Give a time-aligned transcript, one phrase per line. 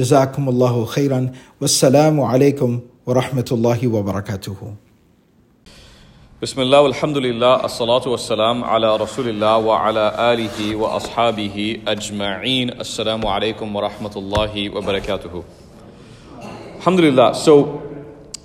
[0.00, 1.32] جزاكم الله خيرا.
[1.60, 4.56] والسلام عليكم ورحمة الله وبركاته.
[6.42, 11.56] بسم الله والحمد لله الصلاة والسلام على رسول الله وعلى آله وأصحابه
[11.88, 12.80] أجمعين.
[12.80, 15.34] السلام عليكم ورحمة الله وبركاته.
[16.80, 17.82] الحمد لله So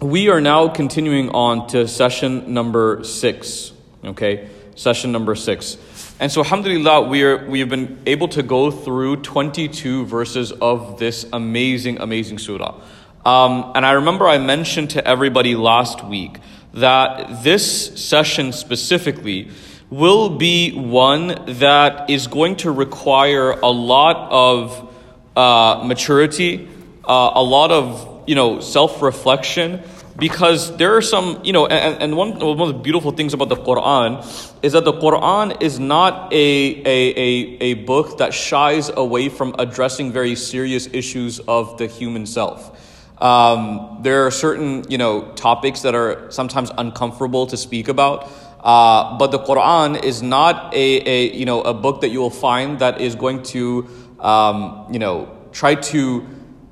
[0.02, 3.72] we are now continuing on to session number six.
[4.04, 4.50] Okay?
[4.76, 5.78] Session number six.
[6.18, 10.98] And so, alhamdulillah, we, are, we have been able to go through 22 verses of
[10.98, 12.80] this amazing, amazing surah.
[13.26, 16.40] Um, and I remember I mentioned to everybody last week
[16.74, 19.50] that this session specifically
[19.90, 24.94] will be one that is going to require a lot of
[25.36, 26.68] uh, maturity,
[27.04, 29.82] uh, a lot of you know self reflection,
[30.18, 33.50] because there are some, you know, and, and one, one of the beautiful things about
[33.50, 34.24] the Quran
[34.64, 39.56] is that the Quran is not a, a, a, a book that shies away from
[39.60, 42.82] addressing very serious issues of the human self.
[43.22, 48.30] Um, there are certain, you know, topics that are sometimes uncomfortable to speak about.
[48.60, 52.30] Uh, but the Quran is not a, a, you know, a book that you will
[52.30, 53.88] find that is going to,
[54.20, 56.26] um, you know, try to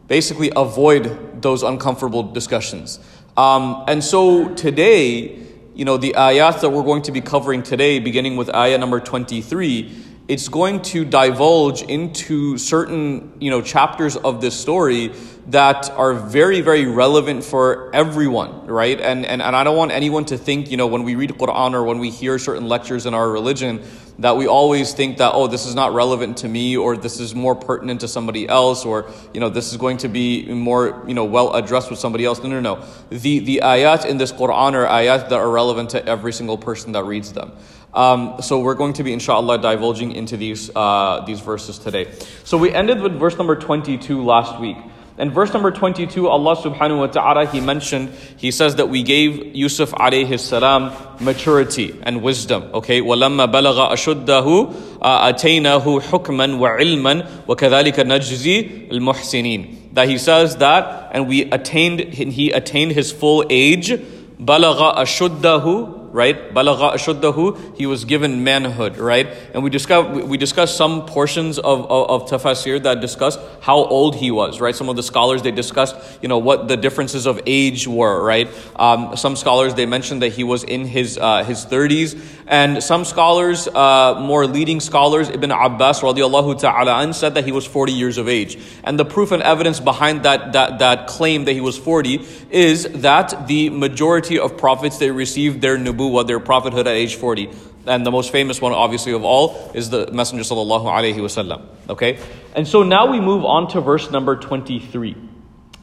[0.07, 2.99] basically avoid those uncomfortable discussions.
[3.35, 5.39] Um, and so today,
[5.73, 8.99] you know, the ayat that we're going to be covering today, beginning with ayah number
[8.99, 15.11] 23, it's going to divulge into certain, you know, chapters of this story
[15.47, 19.01] that are very, very relevant for everyone, right?
[19.01, 21.73] And, and, and I don't want anyone to think, you know, when we read Quran
[21.73, 23.83] or when we hear certain lectures in our religion,
[24.19, 27.33] that we always think that, oh, this is not relevant to me or this is
[27.33, 31.13] more pertinent to somebody else or, you know, this is going to be more, you
[31.13, 32.41] know, well addressed with somebody else.
[32.43, 32.85] No, no, no.
[33.09, 36.91] The, the ayat in this Quran are ayat that are relevant to every single person
[36.91, 37.51] that reads them.
[37.93, 42.11] Um, so we're going to be, inshallah, divulging into these, uh, these verses today.
[42.43, 44.77] So we ended with verse number 22 last week.
[45.18, 49.56] And verse number 22, Allah subhanahu wa ta'ala, He mentioned, He says that we gave
[49.56, 52.70] Yusuf alayhi salam maturity and wisdom.
[52.72, 61.26] Okay, وَلَمَّا بَلَغَ أَشُدَّهُ أَتَيْنَاهُ حُكْمًا وَعِلْمًا وَكَذَلِكَ نَجْزِي الْمُحْسِنِينَ That He says that, and
[61.26, 66.53] we attained, He attained His full age, بَلَغَ أَشُدَّهُ right?
[66.53, 69.27] Balagha ashuddahu, he was given manhood, right?
[69.53, 74.29] And we discuss we discussed some portions of, of, of that discuss how old he
[74.31, 74.75] was, right?
[74.75, 78.47] Some of the scholars they discussed, you know, what the differences of age were, right?
[78.75, 83.05] Um, some scholars they mentioned that he was in his uh, his 30s, and some
[83.05, 87.93] scholars, uh, more leading scholars, Ibn Abbas radiallahu ta'ala an, said that he was 40
[87.93, 88.57] years of age.
[88.83, 92.83] And the proof and evidence behind that, that, that claim that he was 40 is
[93.01, 97.50] that the majority of prophets, they received their nubuwwah, their prophethood at age 40.
[97.86, 101.62] And the most famous one, obviously, of all is the Messenger sallallahu alaihi wasallam.
[101.88, 102.18] Okay?
[102.54, 105.16] And so now we move on to verse number 23.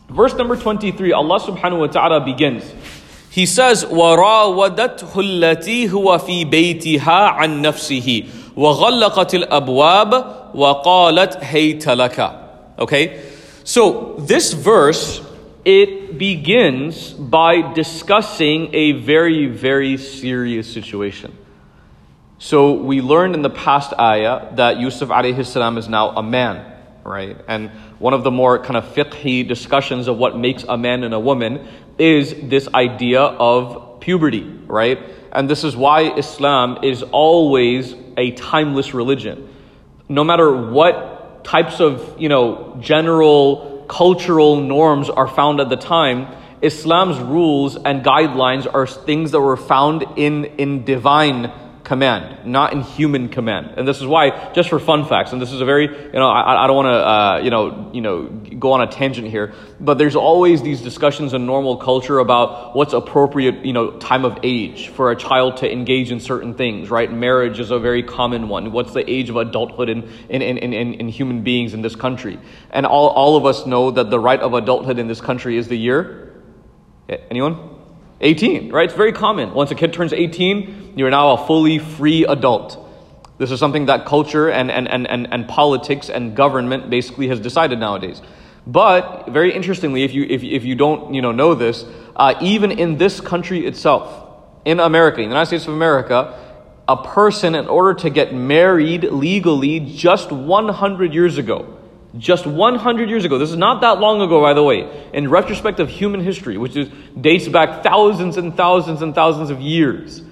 [0.09, 2.63] Verse number 23, Allah subhanahu wa ta'ala begins.
[3.31, 13.21] He says, وَرَاوَدَتْهُ الَّتِي هُوَ فِي بَيْتِهَا عَن نَفْسِهِ وَغَلَّقَتِ الْأَبْوَابَ وَقَالَتْ هَيْتَ لَكَ Okay?
[13.63, 15.21] So, this verse,
[15.64, 21.36] it begins by discussing a very, very serious situation.
[22.38, 26.64] So, we learned in the past ayah that Yusuf alayhi salam is now a man,
[27.04, 27.36] right?
[27.46, 31.12] And one of the more kind of fiqhi discussions of what makes a man and
[31.12, 31.68] a woman
[31.98, 34.98] is this idea of puberty, right?
[35.32, 39.48] And this is why Islam is always a timeless religion.
[40.08, 46.32] No matter what types of, you know, general cultural norms are found at the time,
[46.62, 51.52] Islam's rules and guidelines are things that were found in, in divine
[51.90, 53.74] command, not in human command.
[53.76, 56.28] And this is why, just for fun facts, and this is a very, you know,
[56.28, 58.26] I, I don't want to, uh, you know, you know,
[58.60, 62.92] go on a tangent here, but there's always these discussions in normal culture about what's
[62.92, 67.12] appropriate, you know, time of age for a child to engage in certain things, right?
[67.12, 68.70] Marriage is a very common one.
[68.70, 72.38] What's the age of adulthood in, in, in, in, in human beings in this country?
[72.70, 75.66] And all, all of us know that the right of adulthood in this country is
[75.66, 76.40] the year.
[77.08, 77.69] Anyone?
[78.20, 78.84] 18, right?
[78.84, 79.54] It's very common.
[79.54, 82.86] Once a kid turns 18, you're now a fully free adult.
[83.38, 87.40] This is something that culture and, and, and, and, and politics and government basically has
[87.40, 88.20] decided nowadays.
[88.66, 92.70] But very interestingly, if you, if, if you don't you know, know this, uh, even
[92.70, 94.26] in this country itself,
[94.66, 96.38] in America, in the United States of America,
[96.86, 101.78] a person, in order to get married legally just 100 years ago,
[102.18, 105.78] just 100 years ago, this is not that long ago, by the way, in retrospect
[105.78, 106.88] of human history, which is,
[107.20, 110.22] dates back thousands and thousands and thousands of years.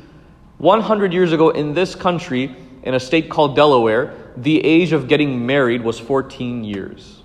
[0.59, 5.47] 100 years ago in this country, in a state called Delaware, the age of getting
[5.47, 7.23] married was 14 years.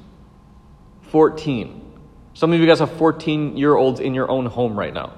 [1.04, 1.80] 14.
[2.36, 5.14] Some of you guys have 14 year olds in your own home right now.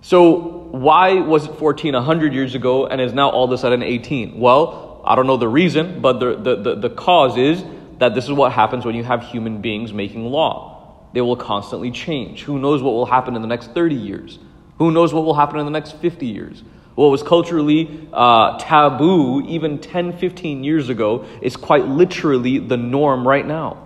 [0.00, 0.34] So,
[0.70, 4.38] why was it 14 100 years ago and is now all of a sudden 18?
[4.38, 7.64] Well, I don't know the reason, but the, the, the, the cause is
[7.98, 11.08] that this is what happens when you have human beings making law.
[11.12, 12.42] They will constantly change.
[12.42, 14.38] Who knows what will happen in the next 30 years?
[14.78, 16.62] Who knows what will happen in the next 50 years?
[16.94, 23.26] What was culturally uh, taboo even 10, 15 years ago is quite literally the norm
[23.26, 23.80] right now.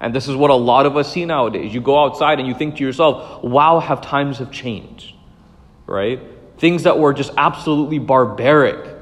[0.00, 1.74] And this is what a lot of us see nowadays.
[1.74, 5.14] You go outside and you think to yourself, wow, have times have changed,
[5.86, 6.20] right?
[6.58, 8.96] Things that were just absolutely barbaric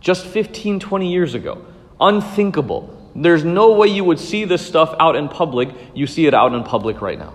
[0.00, 1.64] just 15, 20 years ago,
[2.00, 2.90] unthinkable.
[3.14, 5.68] There's no way you would see this stuff out in public.
[5.94, 7.34] You see it out in public right now.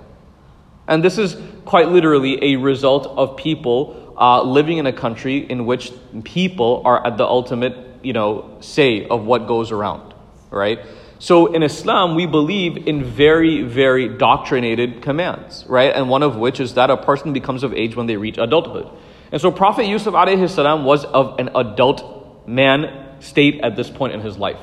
[0.88, 5.66] And this is quite literally a result of people uh, living in a country in
[5.66, 5.92] which
[6.24, 10.14] people are at the ultimate, you know, say of what goes around,
[10.50, 10.80] right?
[11.20, 15.94] So in Islam, we believe in very, very doctrinated commands, right?
[15.94, 18.90] And one of which is that a person becomes of age when they reach adulthood.
[19.32, 24.38] And so Prophet Yusuf was of an adult man state at this point in his
[24.38, 24.60] life.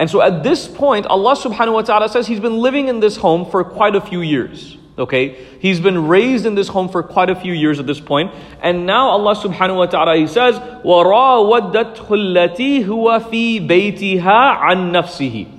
[0.00, 3.16] And so at this point, Allah subhanahu wa ta'ala says he's been living in this
[3.16, 4.76] home for quite a few years.
[4.98, 5.46] Okay?
[5.60, 8.34] He's been raised in this home for quite a few years at this point.
[8.62, 15.50] And now Allah subhanahu wa ta'ala he says, وَرَاوَدَّتْهُ الَّتِي هُوَ فِي بَيْتِهَا عَن نَفْسِهِ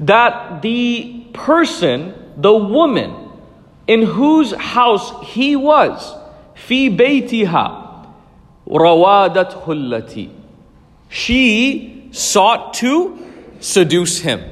[0.00, 3.30] That the person, the woman,
[3.86, 6.16] in whose house he was,
[6.68, 7.82] في بيتها
[8.68, 10.28] روادته التي
[11.08, 13.17] she sought to
[13.59, 14.43] seduce him,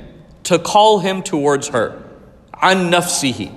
[0.43, 2.01] to call him towards her.
[2.61, 3.51] An nafsihi.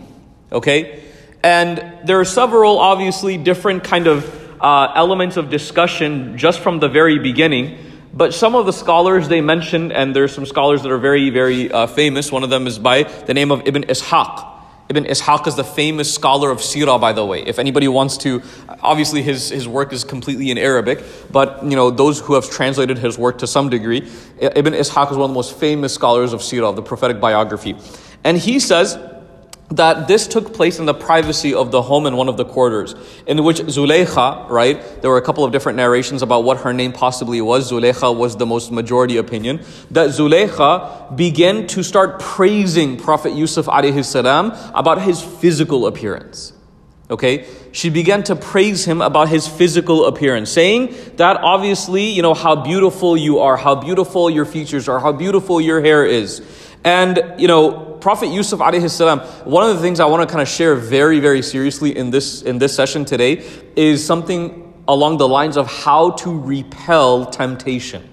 [0.50, 1.02] Okay?
[1.42, 6.88] And there are several, obviously, different kind of uh, elements of discussion just from the
[6.88, 7.78] very beginning.
[8.12, 11.70] But some of the scholars they mentioned, and there's some scholars that are very, very
[11.70, 12.32] uh, famous.
[12.32, 14.57] One of them is by the name of Ibn Ishaq.
[14.88, 17.42] Ibn Ishaq is the famous scholar of Sirah, by the way.
[17.42, 18.42] If anybody wants to,
[18.80, 22.96] obviously his, his work is completely in Arabic, but you know those who have translated
[22.96, 24.08] his work to some degree,
[24.40, 27.76] Ibn Ishaq is one of the most famous scholars of Sirah, the prophetic biography,
[28.24, 28.98] and he says
[29.70, 32.94] that this took place in the privacy of the home in one of the quarters,
[33.26, 34.82] in which Zuleikha, right?
[35.02, 37.70] There were a couple of different narrations about what her name possibly was.
[37.70, 39.60] Zuleikha was the most majority opinion.
[39.90, 46.54] That Zuleikha began to start praising Prophet Yusuf alayhi salam about his physical appearance.
[47.10, 47.46] Okay?
[47.72, 52.56] She began to praise him about his physical appearance, saying that obviously, you know, how
[52.56, 56.42] beautiful you are, how beautiful your features are, how beautiful your hair is.
[56.84, 60.42] And, you know, Prophet Yusuf alayhi salam, one of the things I want to kind
[60.42, 63.44] of share very, very seriously in this, in this session today
[63.76, 68.08] is something along the lines of how to repel temptation.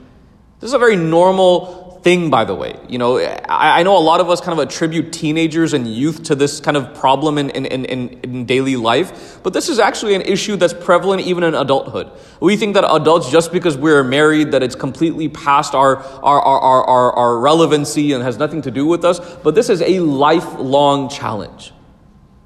[0.60, 2.76] This is a very normal thing, by the way.
[2.88, 6.22] You know, I, I, know a lot of us kind of attribute teenagers and youth
[6.26, 10.14] to this kind of problem in, in, in, in daily life, but this is actually
[10.14, 12.12] an issue that's prevalent even in adulthood.
[12.40, 16.84] We think that adults, just because we're married, that it's completely past our, our, our,
[16.84, 21.10] our, our relevancy and has nothing to do with us, but this is a lifelong
[21.10, 21.74] challenge.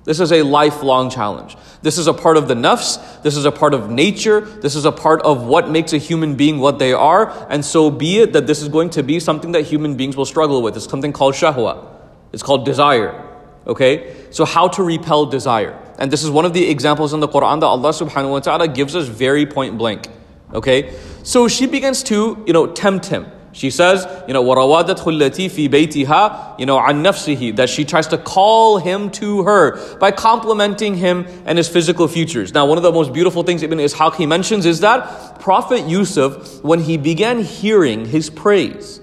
[0.10, 1.56] This is a lifelong challenge.
[1.84, 3.22] This is a part of the nafs.
[3.22, 4.42] This is a part of nature.
[4.42, 7.30] This is a part of what makes a human being what they are.
[7.48, 10.26] And so be it that this is going to be something that human beings will
[10.26, 10.76] struggle with.
[10.76, 11.86] It's something called shahwa.
[12.34, 13.24] It's called desire.
[13.68, 14.16] Okay?
[14.32, 15.80] So how to repel desire.
[16.00, 18.68] And this is one of the examples in the Quran that Allah subhanahu wa ta'ala
[18.68, 20.08] gives us very point blank.
[20.56, 20.92] Okay?
[21.22, 23.28] So she begins to, you know, tempt him.
[23.59, 28.09] She says, you know, وَرَوَادَتْهُ الَّتِي فِي بَيْتِهَا, you know, عَن نَفْسِهِ, that she tries
[28.09, 32.53] to call him to her by complimenting him and his physical features.
[32.53, 36.65] Now, one of the most beautiful things Ibn Ishaq he mentions is that Prophet Yusuf,
[36.65, 39.01] when he began hearing his praise,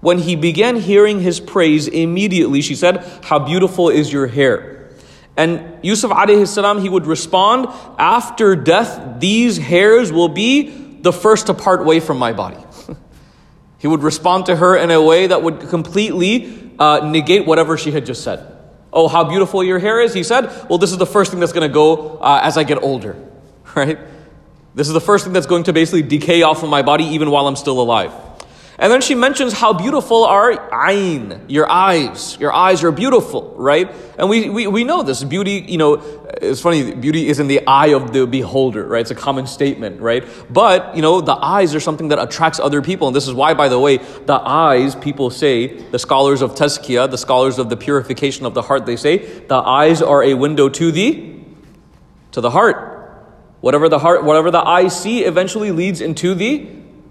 [0.00, 4.90] when he began hearing his praise, immediately she said, How beautiful is your hair.
[5.36, 10.68] And Yusuf alayhi salam, he would respond, After death, these hairs will be
[11.00, 12.58] the first to part way from my body.
[13.79, 17.91] He would respond to her in a way that would completely uh, negate whatever she
[17.91, 18.55] had just said.
[18.91, 20.45] Oh, how beautiful your hair is, he said.
[20.69, 23.15] Well, this is the first thing that's going to go uh, as I get older,
[23.75, 23.97] right?
[24.75, 27.31] This is the first thing that's going to basically decay off of my body even
[27.31, 28.13] while I'm still alive.
[28.79, 32.37] And then she mentions how beautiful are ayn, your eyes.
[32.39, 33.93] Your eyes are beautiful, right?
[34.17, 35.21] And we, we, we know this.
[35.21, 35.95] Beauty, you know,
[36.41, 39.01] it's funny, beauty is in the eye of the beholder, right?
[39.01, 40.25] It's a common statement, right?
[40.49, 43.07] But, you know, the eyes are something that attracts other people.
[43.07, 47.11] And this is why, by the way, the eyes, people say, the scholars of tazkiyah,
[47.11, 50.69] the scholars of the purification of the heart, they say, the eyes are a window
[50.69, 51.35] to the,
[52.31, 52.85] to the heart.
[53.59, 56.65] Whatever the heart, whatever the eye see eventually leads into the,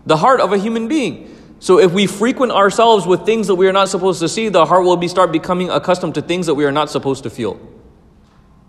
[0.06, 1.34] the heart of a human being.
[1.60, 4.64] So if we frequent ourselves with things that we are not supposed to see, the
[4.64, 7.58] heart will be start becoming accustomed to things that we are not supposed to feel.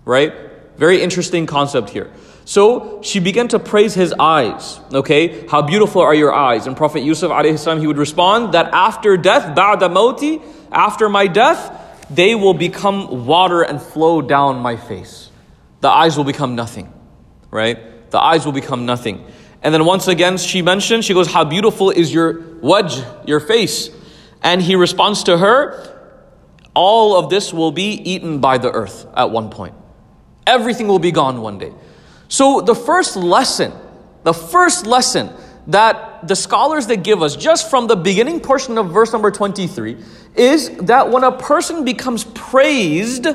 [0.05, 0.33] Right?
[0.77, 2.11] Very interesting concept here.
[2.45, 4.79] So she began to praise his eyes.
[4.91, 6.65] Okay, how beautiful are your eyes?
[6.65, 10.41] And Prophet Yusuf alayhi he would respond that after death, ba'da moti,
[10.71, 15.29] after my death, they will become water and flow down my face.
[15.81, 16.91] The eyes will become nothing.
[17.51, 18.09] Right?
[18.09, 19.25] The eyes will become nothing.
[19.61, 23.89] And then once again, she mentioned, she goes, How beautiful is your wajh, your face?
[24.41, 25.97] And he responds to her,
[26.73, 29.75] All of this will be eaten by the earth at one point.
[30.47, 31.73] Everything will be gone one day.
[32.29, 33.73] So the first lesson,
[34.23, 35.29] the first lesson
[35.67, 39.97] that the scholars that give us just from the beginning portion of verse number 23
[40.35, 43.27] is that when a person becomes praised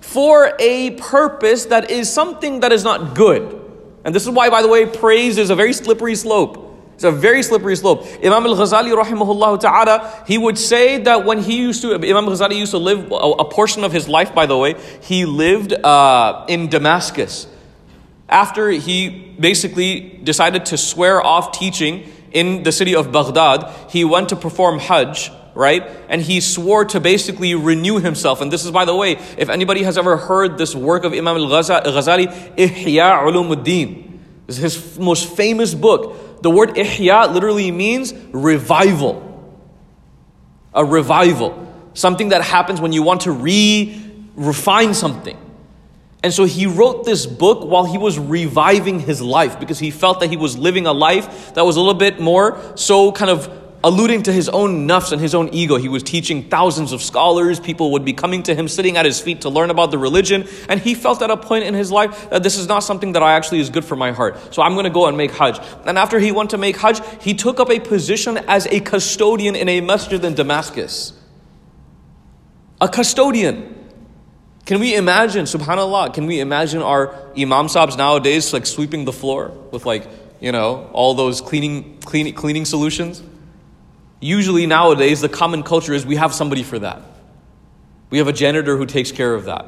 [0.00, 3.59] for a purpose that is something that is not good,
[4.04, 6.66] and this is why, by the way, praise is a very slippery slope.
[6.94, 8.06] It's a very slippery slope.
[8.22, 12.72] Imam al-Ghazali rahimahullah ta'ala, he would say that when he used to, Imam al-Ghazali used
[12.72, 17.46] to live, a, portion of his life, by the way, he lived uh, in Damascus.
[18.28, 24.28] After he basically decided to swear off teaching in the city of Baghdad, he went
[24.28, 25.82] to perform Hajj right?
[26.08, 28.40] And he swore to basically renew himself.
[28.40, 31.36] And this is, by the way, if anybody has ever heard this work of Imam
[31.36, 34.06] al-Ghazali, Ihya Ulumuddin.
[34.48, 36.42] Is his most famous book.
[36.42, 39.26] The word Ihya literally means revival.
[40.74, 41.68] A revival.
[41.94, 43.96] Something that happens when you want to re
[44.36, 45.36] refine something.
[46.22, 50.20] And so he wrote this book while he was reviving his life because he felt
[50.20, 53.59] that he was living a life that was a little bit more so kind of
[53.82, 55.76] alluding to his own nafs and his own ego.
[55.76, 57.58] He was teaching thousands of scholars.
[57.58, 60.46] People would be coming to him, sitting at his feet to learn about the religion.
[60.68, 63.22] And he felt at a point in his life that this is not something that
[63.22, 64.54] I actually is good for my heart.
[64.54, 65.60] So I'm going to go and make Hajj.
[65.86, 69.56] And after he went to make Hajj, he took up a position as a custodian
[69.56, 71.14] in a masjid in Damascus.
[72.80, 73.76] A custodian.
[74.66, 79.48] Can we imagine, subhanAllah, can we imagine our imam sabs nowadays like sweeping the floor
[79.72, 80.06] with like,
[80.38, 83.22] you know, all those cleaning, cleaning, cleaning solutions?
[84.20, 87.02] Usually nowadays, the common culture is we have somebody for that.
[88.10, 89.66] We have a janitor who takes care of that.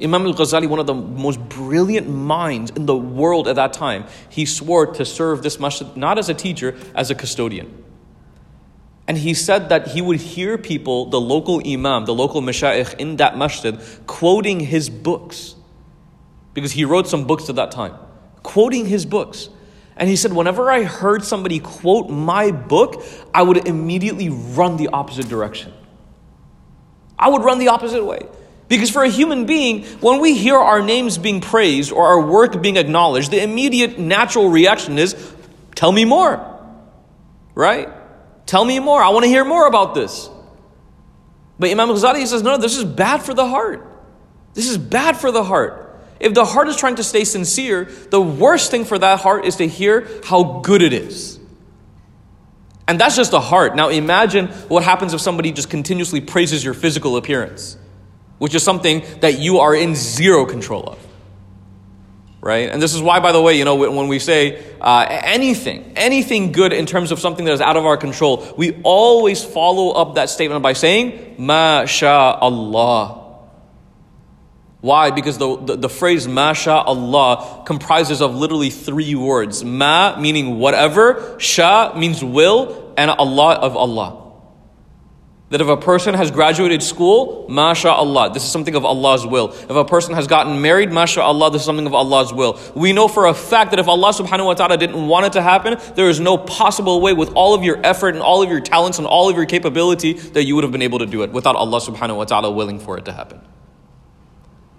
[0.00, 4.04] Imam al Ghazali, one of the most brilliant minds in the world at that time,
[4.28, 7.84] he swore to serve this masjid not as a teacher, as a custodian.
[9.08, 13.16] And he said that he would hear people, the local imam, the local mashayikh in
[13.16, 15.54] that masjid, quoting his books.
[16.54, 17.94] Because he wrote some books at that time,
[18.42, 19.48] quoting his books.
[20.02, 24.88] And he said, whenever I heard somebody quote my book, I would immediately run the
[24.88, 25.72] opposite direction.
[27.16, 28.26] I would run the opposite way.
[28.66, 32.60] Because for a human being, when we hear our names being praised or our work
[32.60, 35.14] being acknowledged, the immediate natural reaction is,
[35.76, 36.44] tell me more.
[37.54, 37.88] Right?
[38.44, 39.00] Tell me more.
[39.00, 40.28] I want to hear more about this.
[41.60, 43.86] But Imam Ghazali says, no, this is bad for the heart.
[44.54, 45.81] This is bad for the heart.
[46.22, 49.56] If the heart is trying to stay sincere, the worst thing for that heart is
[49.56, 51.40] to hear how good it is.
[52.86, 53.74] And that's just the heart.
[53.74, 57.76] Now imagine what happens if somebody just continuously praises your physical appearance,
[58.38, 61.06] which is something that you are in zero control of.
[62.40, 62.70] Right?
[62.70, 66.52] And this is why, by the way, you know, when we say uh, anything, anything
[66.52, 70.14] good in terms of something that is out of our control, we always follow up
[70.16, 73.21] that statement by saying, Ma sha Allah.
[74.82, 75.12] Why?
[75.12, 79.64] Because the, the, the phrase Masha Allah comprises of literally three words.
[79.64, 84.18] Ma meaning whatever, Sha means will, and Allah of Allah.
[85.50, 89.52] That if a person has graduated school, mashallah, this is something of Allah's will.
[89.52, 92.58] If a person has gotten married, mashallah, this is something of Allah's will.
[92.74, 95.42] We know for a fact that if Allah subhanahu wa ta'ala didn't want it to
[95.42, 98.60] happen, there is no possible way with all of your effort and all of your
[98.60, 101.30] talents and all of your capability that you would have been able to do it
[101.32, 103.42] without Allah subhanahu wa ta'ala willing for it to happen.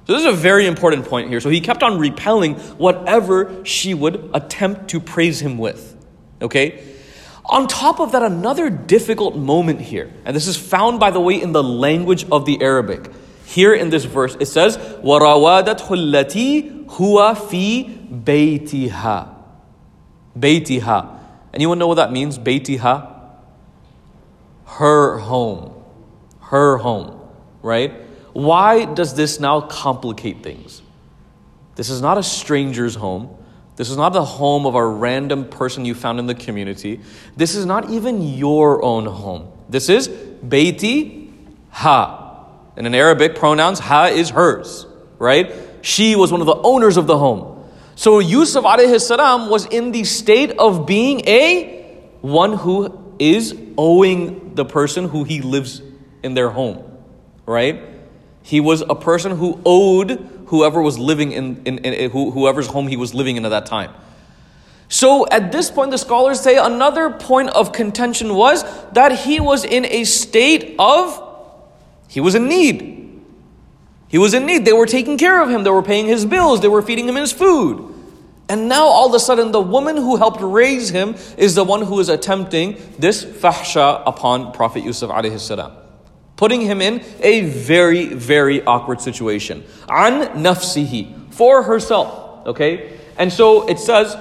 [0.06, 1.38] So this is a very important point here.
[1.40, 5.96] So he kept on repelling whatever she would attempt to praise him with.
[6.40, 6.82] Okay?
[7.44, 11.40] On top of that, another difficult moment here, and this is found, by the way,
[11.40, 13.10] in the language of the Arabic.
[13.46, 19.34] Here in this verse, it says, وَرَوَادَتْهُ الَّتِي هُوَ فِي بَيْتِهَا
[20.38, 21.18] بَيْتِهَا.
[21.54, 22.38] Anyone know what that means?
[22.38, 23.14] بَيْتِهَا?
[24.66, 25.72] Her home.
[26.40, 27.18] Her home.
[27.62, 28.01] Right?
[28.33, 30.81] Why does this now complicate things?
[31.75, 33.37] This is not a stranger's home.
[33.75, 36.99] This is not the home of a random person you found in the community.
[37.35, 39.51] This is not even your own home.
[39.69, 41.31] This is Beiti
[41.71, 42.45] Ha.
[42.75, 44.85] And in Arabic, pronouns Ha is hers,
[45.17, 45.51] right?
[45.81, 47.63] She was one of the owners of the home.
[47.95, 54.55] So Yusuf alayhi salam was in the state of being a one who is owing
[54.55, 55.81] the person who he lives
[56.23, 56.83] in their home,
[57.45, 57.92] right?
[58.43, 62.97] He was a person who owed whoever was living in, in, in, whoever's home he
[62.97, 63.91] was living in at that time.
[64.89, 69.63] So at this point, the scholars say another point of contention was that he was
[69.63, 71.19] in a state of,
[72.07, 73.21] he was in need.
[74.09, 74.65] He was in need.
[74.65, 75.63] They were taking care of him.
[75.63, 76.61] They were paying his bills.
[76.61, 77.91] They were feeding him his food.
[78.49, 81.81] And now all of a sudden, the woman who helped raise him is the one
[81.81, 85.82] who is attempting this fahsha upon Prophet Yusuf alayhi salam
[86.35, 89.63] putting him in a very, very awkward situation.
[89.89, 92.47] An nafsihi, for herself.
[92.47, 92.99] Okay?
[93.17, 94.15] And so it says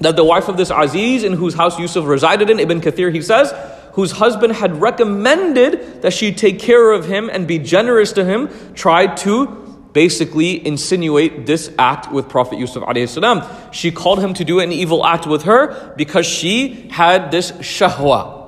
[0.00, 3.22] that the wife of this Aziz, in whose house Yusuf resided in, Ibn Kathir, he
[3.22, 3.52] says,
[3.92, 8.50] whose husband had recommended that she take care of him and be generous to him,
[8.74, 9.46] tried to
[9.94, 13.72] basically insinuate this act with Prophet Yusuf salam.
[13.72, 18.45] She called him to do an evil act with her because she had this shahwa,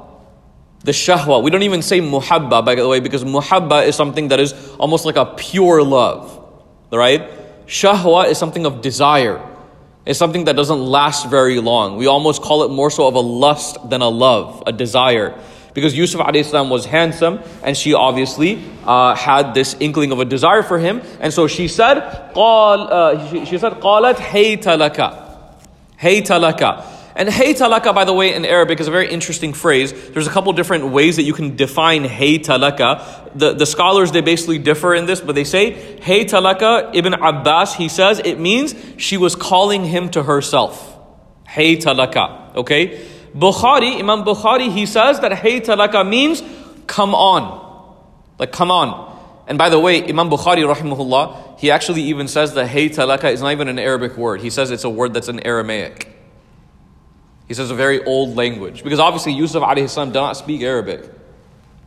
[0.88, 1.42] the shahwa.
[1.44, 5.06] We don't even say muhabba, by the way, because muhabba is something that is almost
[5.06, 6.39] like a pure love.
[6.92, 7.30] Right?
[7.68, 9.42] Shahwa is something of desire.
[10.06, 11.96] It's something that doesn't last very long.
[11.96, 15.33] We almost call it more so of a lust than a love, a desire.
[15.74, 20.62] Because Yusuf salam was handsome, and she obviously uh, had this inkling of a desire
[20.62, 21.98] for him, and so she said,
[22.36, 25.00] قال, uh, she, she said, قالت هيت لك,
[26.00, 26.83] هيت لك.
[27.19, 29.93] And hey talaka, by the way, in Arabic is a very interesting phrase.
[30.11, 33.37] There's a couple different ways that you can define hey talaka.
[33.37, 37.75] The, the scholars, they basically differ in this, but they say, hey talaka, Ibn Abbas,
[37.75, 40.97] he says it means she was calling him to herself.
[41.49, 43.04] Hey talaka, okay?
[43.35, 46.41] Bukhari, Imam Bukhari, he says that hey talaka means
[46.87, 48.07] come on.
[48.39, 49.19] Like come on.
[49.49, 53.43] And by the way, Imam Bukhari, rahimahullah, he actually even says that hey talaka is
[53.43, 54.41] not even an Arabic word.
[54.41, 56.15] He says it's a word that's in Aramaic.
[57.49, 58.84] He says a very old language.
[58.84, 61.11] Because obviously Yusuf alayhi salam did not speak Arabic.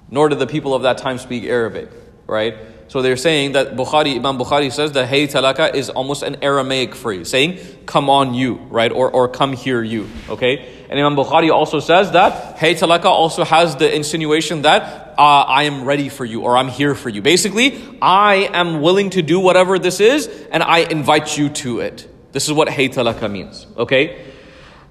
[0.09, 1.89] Nor did the people of that time speak Arabic.
[2.27, 2.57] Right?
[2.91, 6.93] So they're saying that Bukhari, Imam Bukhari says that hey talaka is almost an Aramaic
[6.93, 8.91] phrase, saying come on you, right?
[8.91, 10.09] Or, or come here you.
[10.27, 10.67] Okay?
[10.89, 15.63] And Imam Bukhari also says that hey talaka also has the insinuation that uh, I
[15.63, 17.21] am ready for you or I'm here for you.
[17.21, 22.09] Basically, I am willing to do whatever this is and I invite you to it.
[22.33, 23.67] This is what hey talaka means.
[23.77, 24.30] Okay?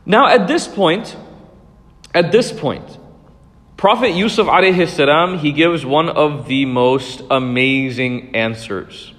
[0.07, 1.17] Now, at this point,
[2.15, 2.99] at this point,
[3.77, 9.15] Prophet Yusuf alayhi salam, he gives one of the most amazing answers.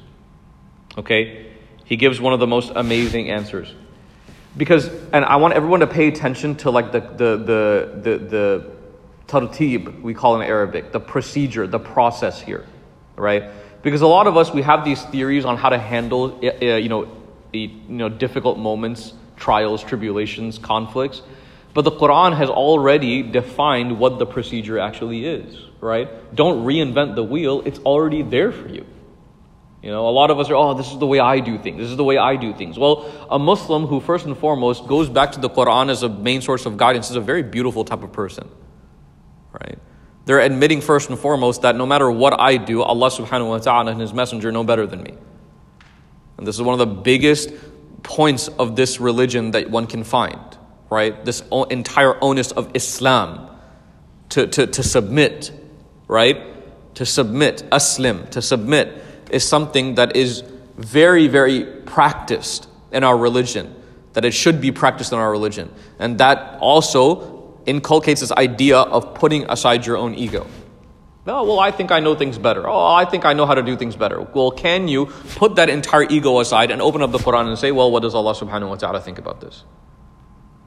[0.97, 1.47] Okay?
[1.85, 3.73] He gives one of the most amazing answers.
[4.55, 8.71] Because, and I want everyone to pay attention to like the, the, the, the, the
[9.27, 12.65] tartib, we call in Arabic, the procedure, the process here,
[13.15, 13.45] right?
[13.81, 16.89] Because a lot of us, we have these theories on how to handle, uh, you
[16.89, 17.07] know,
[17.51, 21.21] the you know, difficult moments trials, tribulations, conflicts.
[21.73, 26.07] But the Quran has already defined what the procedure actually is, right?
[26.35, 28.85] Don't reinvent the wheel, it's already there for you.
[29.81, 31.79] You know, a lot of us are, oh, this is the way I do things.
[31.79, 32.77] This is the way I do things.
[32.77, 36.41] Well, a Muslim who, first and foremost, goes back to the Quran as a main
[36.41, 38.47] source of guidance is a very beautiful type of person,
[39.59, 39.79] right?
[40.25, 43.91] They're admitting, first and foremost, that no matter what I do, Allah subhanahu wa ta'ala
[43.91, 45.15] and His Messenger know better than me.
[46.37, 47.49] And this is one of the biggest
[48.03, 50.39] points of this religion that one can find,
[50.89, 51.23] right?
[51.25, 53.49] This entire onus of Islam
[54.29, 55.51] to, to, to submit,
[56.07, 56.37] right?
[56.95, 60.43] To submit, aslim, to submit is something that is
[60.77, 63.73] very, very practiced in our religion,
[64.13, 65.73] that it should be practiced in our religion.
[65.99, 70.47] And that also inculcates this idea of putting aside your own ego.
[71.28, 72.68] Oh, well, I think I know things better.
[72.68, 74.20] Oh, I think I know how to do things better.
[74.20, 77.72] Well, can you put that entire ego aside and open up the Quran and say,
[77.72, 79.64] well, what does Allah subhanahu wa ta'ala think about this?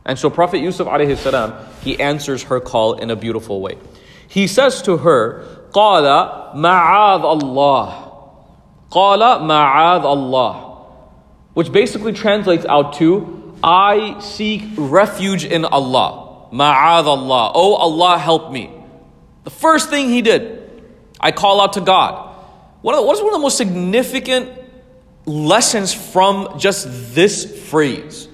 [0.05, 3.77] And so Prophet Yusuf alayhi salam, he answers her call in a beautiful way.
[4.27, 6.03] He says to her, قال
[6.55, 7.93] معاذ الله
[8.91, 10.65] قال معاذ Allah
[11.53, 18.51] which basically translates out to I seek refuge in Allah معاذ Allah oh Allah help
[18.51, 18.72] me
[19.44, 20.62] the first thing he did
[21.20, 22.34] I call out to God.
[22.82, 24.50] What is one of the most significant
[25.24, 28.28] lessons from just this phrase?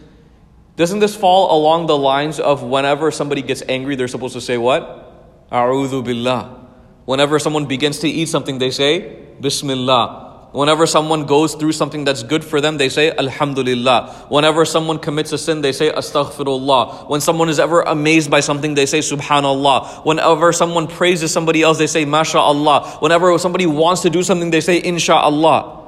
[0.75, 4.57] Doesn't this fall along the lines of whenever somebody gets angry they're supposed to say
[4.57, 5.49] what?
[5.53, 6.67] A'udhu billah.
[7.05, 10.30] Whenever someone begins to eat something, they say, Bismillah.
[10.53, 14.27] Whenever someone goes through something that's good for them, they say Alhamdulillah.
[14.29, 17.09] Whenever someone commits a sin, they say Astaghfirullah.
[17.09, 20.05] When someone is ever amazed by something, they say Subhanallah.
[20.05, 23.01] Whenever someone praises somebody else, they say MashaAllah.
[23.01, 25.79] Whenever somebody wants to do something, they say Insha'Allah.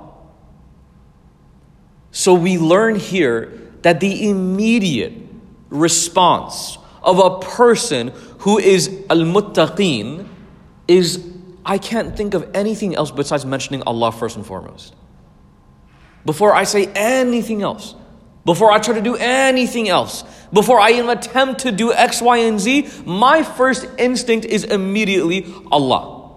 [2.12, 5.14] So we learn here that the immediate
[5.70, 10.28] response of a person who is al-muttaqeen
[10.86, 11.31] is
[11.64, 14.94] I can't think of anything else besides mentioning Allah first and foremost.
[16.24, 17.94] Before I say anything else,
[18.44, 22.38] before I try to do anything else, before I even attempt to do X, Y,
[22.38, 26.30] and Z, my first instinct is immediately Allah.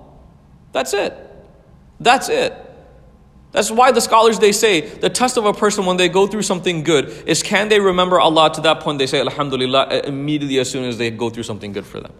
[0.71, 1.13] That's it.
[1.99, 2.53] That's it.
[3.51, 6.41] That's why the scholars they say the test of a person when they go through
[6.41, 10.69] something good is can they remember Allah to that point they say Alhamdulillah immediately as
[10.69, 12.11] soon as they go through something good for them.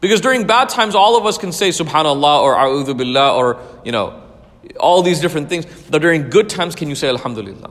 [0.00, 3.92] Because during bad times, all of us can say subhanallah or a'udhu billah or, you
[3.92, 4.22] know,
[4.78, 5.66] all these different things.
[5.90, 7.70] But during good times, can you say alhamdulillah?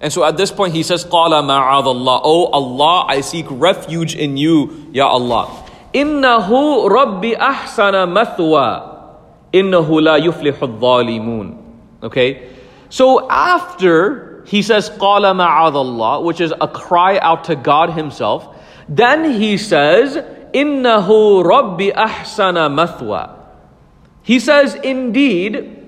[0.00, 2.20] And so at this point, he says, Qala ma'adallah.
[2.24, 5.64] Oh Allah, I seek refuge in you, Ya Allah.
[5.94, 9.16] Innahu rabbi ahsana mathwa.
[9.52, 11.62] Innahu la yuflihu dhalimun.
[12.02, 12.50] Okay?
[12.90, 18.54] So after he says, Qala ma'adallah, which is a cry out to God Himself,
[18.88, 20.24] then he says,
[20.56, 23.36] Innahu Rabbi ahsana mathwa.
[24.22, 25.84] He says, indeed,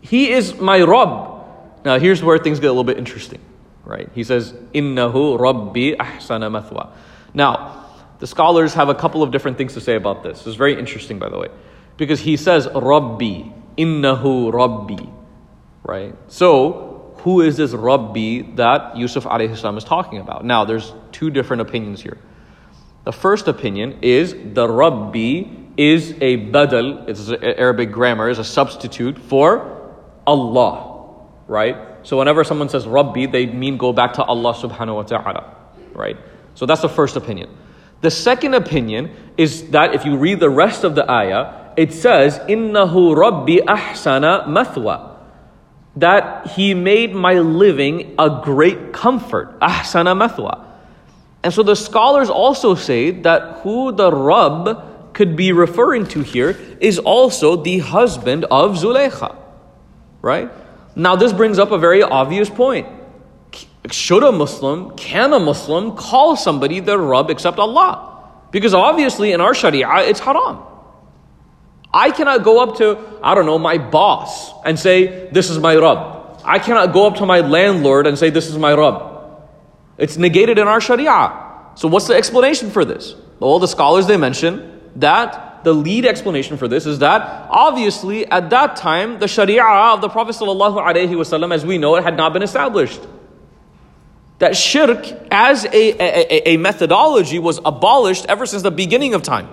[0.00, 1.44] he is my Rabb.
[1.84, 3.40] Now here's where things get a little bit interesting,
[3.84, 4.08] right?
[4.14, 6.92] He says, Innahu Rabbi ahsana mathwa.
[7.34, 7.86] Now,
[8.20, 10.46] the scholars have a couple of different things to say about this.
[10.46, 11.48] It's very interesting, by the way,
[11.96, 15.10] because he says, Rabbi, Innahu Rabbi,
[15.82, 16.14] right?
[16.28, 20.44] So, who is this Rabbi that Yusuf alayhi is talking about?
[20.44, 22.18] Now, there's two different opinions here.
[23.10, 25.42] The first opinion is the Rabbi
[25.76, 29.96] is a badal, it's Arabic grammar, is a substitute for
[30.28, 31.76] Allah, right?
[32.04, 35.56] So whenever someone says Rabbi, they mean go back to Allah subhanahu wa ta'ala,
[35.92, 36.18] right?
[36.54, 37.50] So that's the first opinion.
[38.00, 42.38] The second opinion is that if you read the rest of the ayah, it says,
[42.38, 45.16] Innahu Rabbi ahsana mathwa.
[45.96, 49.58] That he made my living a great comfort.
[49.58, 50.69] Ahsana mathwa.
[51.42, 56.50] And so the scholars also say that who the Rabb could be referring to here
[56.80, 59.36] is also the husband of Zulaykha.
[60.22, 60.50] Right?
[60.94, 62.86] Now, this brings up a very obvious point.
[63.90, 68.10] Should a Muslim, can a Muslim call somebody their Rabb except Allah?
[68.50, 70.58] Because obviously in our Sharia, it's haram.
[71.92, 75.74] I cannot go up to, I don't know, my boss and say, This is my
[75.74, 76.40] Rabb.
[76.44, 79.09] I cannot go up to my landlord and say, This is my Rabb.
[80.00, 81.32] It's negated in our Sharia.
[81.74, 83.14] So what's the explanation for this?
[83.38, 88.50] Well, the scholars they mention that the lead explanation for this is that obviously at
[88.50, 92.42] that time the Sharia of the Prophet ﷺ, as we know it, had not been
[92.42, 93.00] established.
[94.38, 99.48] That shirk as a, a, a methodology was abolished ever since the beginning of time.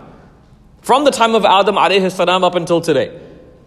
[0.82, 3.20] From the time of Adam alayhi up until today.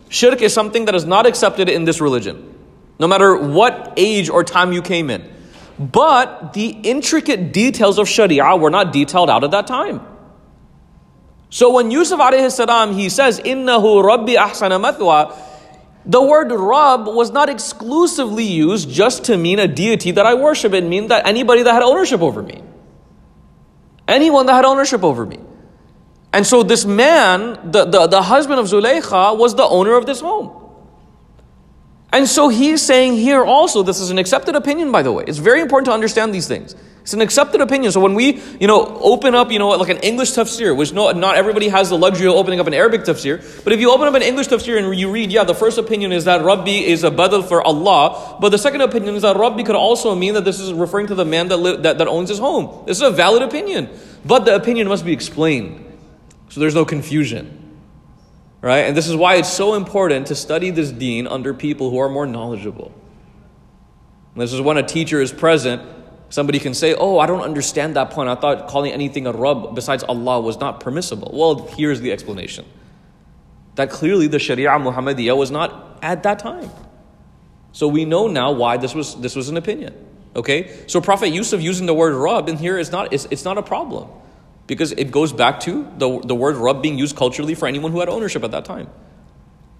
[0.08, 2.54] Shirk is something that is not accepted in this religion.
[2.98, 5.30] No matter what age or time you came in.
[5.80, 10.06] But the intricate details of Sharia were not detailed out at that time.
[11.48, 15.34] So when Yusuf alayhi salam, he says, Innahu Rabbi ahsana mathwa,
[16.04, 20.74] the word Rabb was not exclusively used just to mean a deity that I worship.
[20.74, 22.62] It meant that anybody that had ownership over me.
[24.06, 25.38] Anyone that had ownership over me.
[26.34, 30.20] And so this man, the, the, the husband of Zulaykha, was the owner of this
[30.20, 30.59] home.
[32.12, 35.24] And so he's saying here also, this is an accepted opinion, by the way.
[35.26, 36.74] It's very important to understand these things.
[37.02, 37.92] It's an accepted opinion.
[37.92, 41.10] So when we, you know, open up, you know, like an English tafsir, which no,
[41.12, 44.06] not everybody has the luxury of opening up an Arabic tafsir, but if you open
[44.06, 47.04] up an English tafsir and you read, yeah, the first opinion is that Rabbi is
[47.04, 50.44] a badal for Allah, but the second opinion is that Rabbi could also mean that
[50.44, 52.84] this is referring to the man that, li- that, that owns his home.
[52.86, 53.88] This is a valid opinion,
[54.24, 55.86] but the opinion must be explained.
[56.50, 57.59] So there's no confusion.
[58.62, 58.80] Right?
[58.80, 62.10] And this is why it's so important to study this deen under people who are
[62.10, 62.92] more knowledgeable.
[64.36, 65.82] This is when a teacher is present
[66.30, 68.28] Somebody can say, Oh, I don't understand that point.
[68.28, 71.32] I thought calling anything a Rabb besides Allah was not permissible.
[71.34, 72.64] Well, here's the explanation
[73.74, 76.70] that clearly the Sharia Muhammadiyah was not at that time.
[77.72, 79.94] So we know now why this was, this was an opinion.
[80.36, 80.84] Okay?
[80.86, 83.62] So Prophet Yusuf using the word Rabb in here is not, it's, it's not a
[83.62, 84.08] problem
[84.70, 87.98] because it goes back to the, the word Rabb being used culturally for anyone who
[87.98, 88.88] had ownership at that time.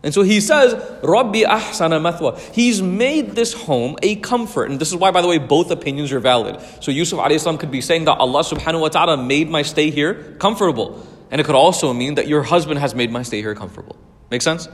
[0.03, 0.75] And so he says,
[1.05, 2.37] Rabbi ahsana mathwa.
[2.53, 4.69] He's made this home a comfort.
[4.69, 6.61] And this is why, by the way, both opinions are valid.
[6.81, 10.35] So Yusuf salam could be saying that Allah subhanahu wa ta'ala made my stay here
[10.41, 11.07] comfortable.
[11.31, 13.97] And it could also mean that your husband has made my stay here comfortable.
[14.29, 14.69] Make sense?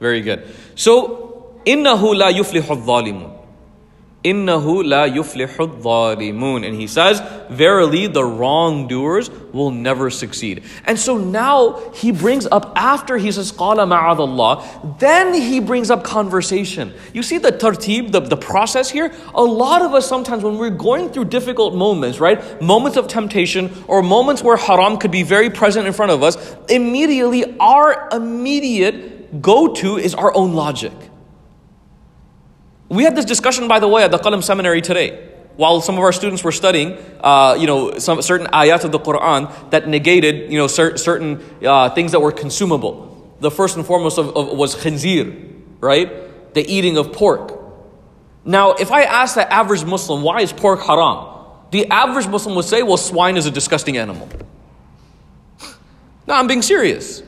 [0.00, 0.48] Very good.
[0.76, 3.37] So, innahu la yuflihu dhalimun.
[4.24, 6.66] Innahu la yuflihu dhalimun.
[6.66, 10.64] And he says, Verily, the wrongdoers will never succeed.
[10.86, 16.02] And so now he brings up, after he says, Qala ma'adallah, then he brings up
[16.02, 16.92] conversation.
[17.12, 19.14] You see the tartib, the, the process here?
[19.34, 22.60] A lot of us sometimes, when we're going through difficult moments, right?
[22.60, 26.56] Moments of temptation or moments where haram could be very present in front of us,
[26.68, 30.92] immediately our immediate go to is our own logic.
[32.88, 35.26] We had this discussion, by the way, at the Qalam Seminary today.
[35.56, 39.00] While some of our students were studying, uh, you know, some certain ayat of the
[39.00, 43.36] Quran that negated, you know, cer- certain uh, things that were consumable.
[43.40, 46.54] The first and foremost of, of, was khinzir, right?
[46.54, 47.58] The eating of pork.
[48.44, 51.26] Now, if I ask the average Muslim, why is pork haram?
[51.72, 54.28] The average Muslim would say, well, swine is a disgusting animal.
[56.26, 57.22] No, I'm being serious.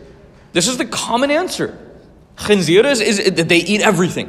[0.53, 1.79] This is the common answer.
[2.37, 4.29] Khinzir is, is they eat everything.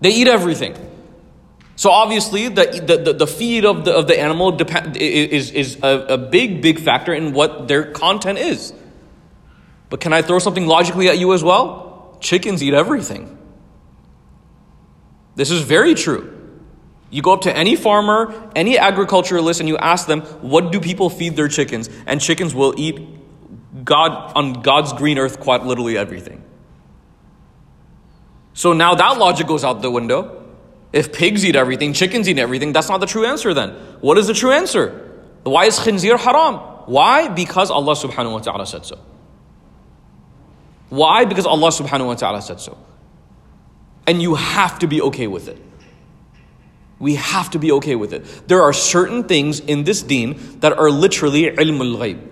[0.00, 0.74] They eat everything.
[1.76, 4.58] So obviously, the, the, the, feed of the, of the animal
[4.96, 8.72] is, is a, a big, big factor in what their content is.
[9.90, 12.16] But can I throw something logically at you as well?
[12.20, 13.36] Chickens eat everything.
[15.34, 16.32] This is very true.
[17.10, 21.10] You go up to any farmer, any agriculturalist, and you ask them, what do people
[21.10, 21.88] feed their chickens?
[22.06, 22.98] And chickens will eat
[23.84, 26.42] God on God's green earth quite literally everything.
[28.56, 30.42] So now that logic goes out the window.
[30.90, 33.70] If pigs eat everything, chickens eat everything, that's not the true answer then.
[34.00, 35.12] What is the true answer?
[35.42, 36.54] Why is khinzir haram?
[36.86, 37.28] Why?
[37.28, 38.98] Because Allah subhanahu wa ta'ala said so.
[40.88, 41.26] Why?
[41.26, 42.78] Because Allah subhanahu wa ta'ala said so.
[44.06, 45.58] And you have to be okay with it.
[46.98, 48.24] We have to be okay with it.
[48.48, 52.26] There are certain things in this deen that are literally ilmul ghaib.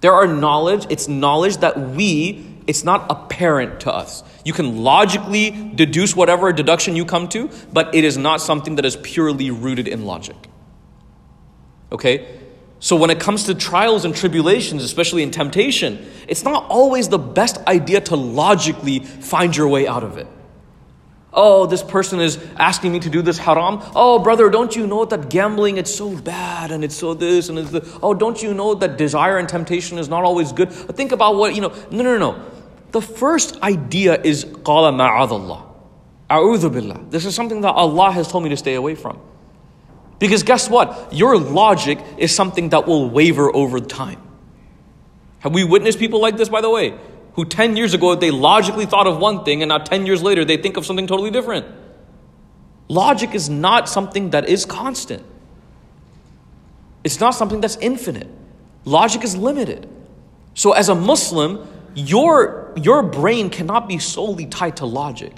[0.00, 4.22] There are knowledge, it's knowledge that we, it's not apparent to us.
[4.44, 8.84] You can logically deduce whatever deduction you come to, but it is not something that
[8.84, 10.36] is purely rooted in logic.
[11.90, 12.38] Okay?
[12.80, 17.18] So when it comes to trials and tribulations, especially in temptation, it's not always the
[17.18, 20.26] best idea to logically find your way out of it.
[21.34, 23.80] Oh, this person is asking me to do this haram.
[23.94, 27.58] Oh, brother, don't you know that gambling it's so bad and it's so this and
[27.58, 30.70] it's the oh, don't you know that desire and temptation is not always good?
[30.70, 31.72] Think about what you know.
[31.90, 32.51] No, no, no.
[32.92, 35.64] The first idea is qala ma'adallah.
[36.30, 37.10] A'udhu billah.
[37.10, 39.18] This is something that Allah has told me to stay away from.
[40.18, 41.12] Because guess what?
[41.12, 44.20] Your logic is something that will waver over time.
[45.40, 46.96] Have we witnessed people like this, by the way?
[47.34, 50.44] Who 10 years ago they logically thought of one thing and now 10 years later
[50.44, 51.66] they think of something totally different.
[52.88, 55.24] Logic is not something that is constant,
[57.04, 58.28] it's not something that's infinite.
[58.84, 59.88] Logic is limited.
[60.54, 65.34] So, as a Muslim, your, your brain cannot be solely tied to logic.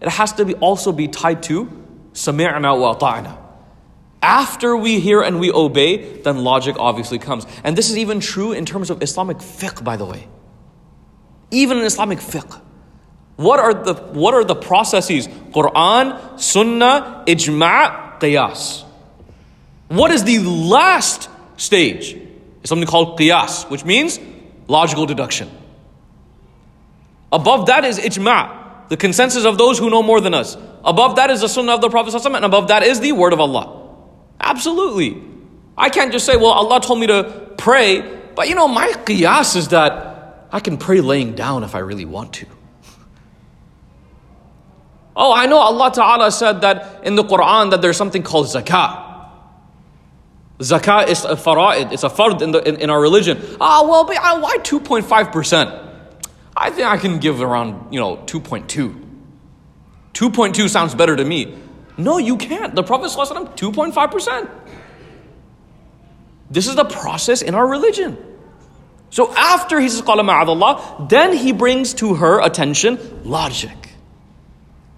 [0.00, 1.66] It has to be also be tied to
[2.12, 3.38] sami'na wa ta'na.
[4.22, 7.46] After we hear and we obey, then logic obviously comes.
[7.64, 10.28] And this is even true in terms of Islamic fiqh, by the way.
[11.50, 12.60] Even in Islamic fiqh.
[13.36, 15.26] What are the, what are the processes?
[15.26, 18.84] Quran, Sunnah, Ijma', Qiyas.
[19.88, 22.12] What is the last stage?
[22.60, 24.20] It's something called Qiyas, which means
[24.68, 25.50] logical deduction.
[27.32, 30.56] Above that is ijma', the consensus of those who know more than us.
[30.84, 33.40] Above that is the sunnah of the Prophet and above that is the word of
[33.40, 33.88] Allah.
[34.38, 35.22] Absolutely.
[35.78, 38.02] I can't just say, well, Allah told me to pray,
[38.34, 42.04] but you know, my qiyas is that I can pray laying down if I really
[42.04, 42.46] want to.
[45.16, 49.10] Oh, I know Allah Ta'ala said that in the Quran that there's something called zakah.
[50.58, 53.40] Zakah is a fara'id, it's a fard in, the, in, in our religion.
[53.60, 55.91] Ah, well, but, uh, why 2.5%?
[56.56, 59.10] I think I can give around, you know, 2.2.
[60.12, 61.56] 2.2 sounds better to me.
[61.96, 62.74] No, you can't.
[62.74, 64.50] The Prophet ﷺ, 2.5%.
[66.50, 68.18] This is the process in our religion.
[69.10, 73.76] So after he says, Qala ma'adallah, then he brings to her attention logic.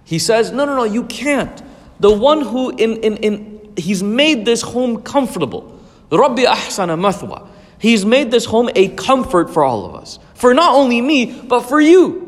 [0.05, 1.61] He says, no, no, no, you can't.
[1.99, 5.79] The one who in, in, in he's made this home comfortable.
[6.11, 7.47] Rabbi ahsana mathwa.
[7.79, 10.19] He's made this home a comfort for all of us.
[10.34, 12.26] For not only me, but for you.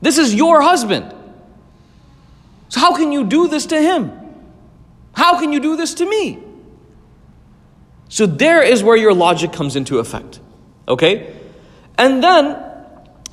[0.00, 1.12] This is your husband.
[2.68, 4.12] So how can you do this to him?
[5.14, 6.38] How can you do this to me?
[8.08, 10.40] So there is where your logic comes into effect.
[10.86, 11.34] Okay?
[11.96, 12.56] And then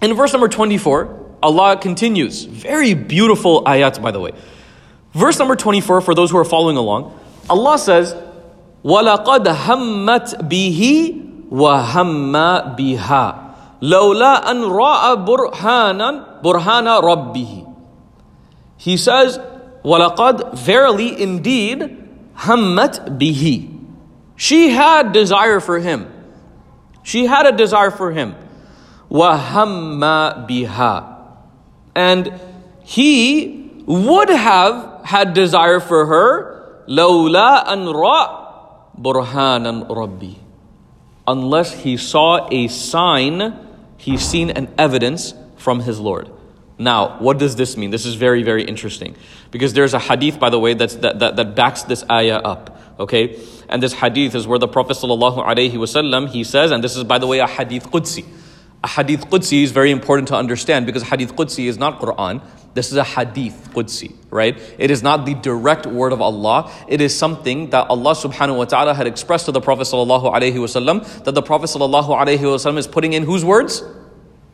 [0.01, 2.43] in verse number 24, Allah continues.
[2.43, 4.31] Very beautiful ayat, by the way.
[5.13, 7.17] Verse number 24, for those who are following along,
[7.49, 8.15] Allah says,
[8.83, 12.33] وَلَقَدْ هَمَّتْ بِهِ وَهَمَّ
[12.77, 13.35] بِهَا
[13.81, 17.73] لَوْلَا أَنْ رَأَ بُرْهَانًا بُرْهَانَ رَبِّهِ
[18.77, 19.39] He says,
[19.83, 21.97] وَلَقَدْ Verily, indeed,
[22.37, 23.71] هَمَّتْ بِهِ
[24.41, 26.09] she had desire for him.
[27.03, 28.33] She had a desire for him.
[29.11, 31.05] Wahamma biha.
[31.93, 32.33] And
[32.81, 36.83] he would have had desire for her.
[36.89, 40.33] Lawla an ra burhanan rabbi.
[41.26, 43.58] Unless he saw a sign,
[43.96, 46.30] he's seen an evidence from his Lord.
[46.78, 47.90] Now, what does this mean?
[47.90, 49.16] This is very, very interesting.
[49.50, 52.80] Because there's a hadith, by the way, that's, that, that, that backs this ayah up.
[52.98, 53.40] Okay?
[53.68, 57.26] And this hadith is where the Prophet wasallam he says, and this is by the
[57.26, 58.26] way a hadith Qudsi.
[58.84, 62.42] A hadith Qudsi is very important to understand because hadith Qudsi is not Quran.
[62.76, 64.60] This is a hadith Qudsi, right?
[64.76, 66.70] It is not the direct word of Allah.
[66.86, 71.34] It is something that Allah subhanahu wa ta'ala had expressed to the Prophet ﷺ that
[71.34, 73.82] the Prophet ﷺ is putting in whose words?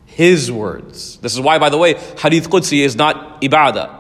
[0.07, 1.17] His words.
[1.17, 3.93] This is why, by the way, hadith Qudsi is not ibadah.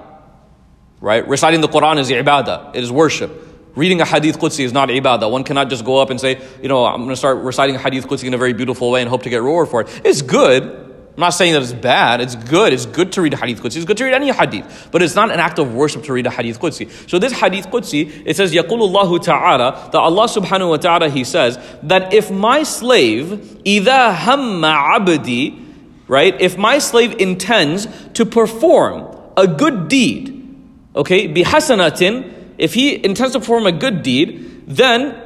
[1.00, 1.26] Right?
[1.26, 2.76] Reciting the Quran is ibadah.
[2.76, 3.48] It is worship.
[3.74, 5.28] Reading a hadith Qudsi is not ibadah.
[5.28, 7.80] One cannot just go up and say, you know, I'm going to start reciting a
[7.80, 10.00] hadith Qudsi in a very beautiful way and hope to get reward for it.
[10.04, 10.81] It's good.
[11.17, 12.21] I'm not saying that it's bad.
[12.21, 12.73] It's good.
[12.73, 13.77] It's good to read a hadith Qudsi.
[13.77, 14.89] It's good to read any hadith.
[14.91, 17.09] But it's not an act of worship to read a hadith Qudsi.
[17.09, 21.57] So this hadith Qudsi, it says, Yaqulullahu ta'ala, that Allah subhanahu wa ta'ala, He says,
[21.81, 23.29] that if my slave,
[23.65, 25.59] إِذَا hamma abdi,
[26.07, 30.55] right, if my slave intends to perform a good deed,
[30.95, 35.19] okay, bihasanatin, if he intends to perform a good deed, then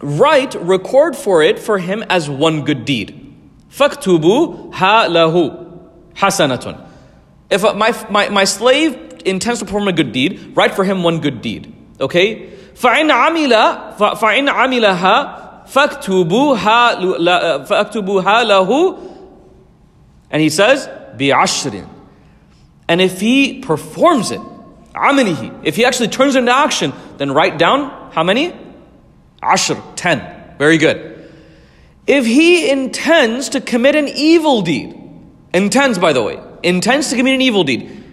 [0.00, 3.19] write, record for it for him as one good deed.
[3.70, 5.66] فَاكْتُبُوا ha lahu
[6.14, 6.86] hasanatun.
[7.50, 11.20] If my, my, my slave intends to perform a good deed, write for him one
[11.20, 11.72] good deed.
[12.00, 12.50] Okay?
[12.74, 18.98] فَإِنْ عَمِلَ فَإِنْ عَمِلَهَا فَاكْتُبُوهَا فَاكْتُبُوهَا lahu
[20.30, 21.88] And he says, بِعَشْرٍ
[22.88, 24.40] And if he performs it,
[24.94, 25.60] amalihi.
[25.64, 28.54] If he actually turns into action, then write down how many?
[29.42, 30.56] Ashr, 10.
[30.58, 31.09] Very good.
[32.07, 34.97] If he intends to commit an evil deed,
[35.53, 38.03] intends by the way, intends to commit an evil deed,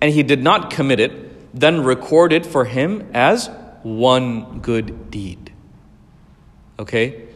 [0.00, 3.50] and he did not commit it, then record it for him as
[3.82, 5.52] one good deed.
[6.78, 7.28] Okay?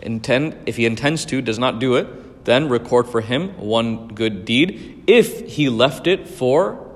[0.00, 4.44] Intend if he intends to, does not do it, then record for him one good
[4.44, 6.86] deed if he left it for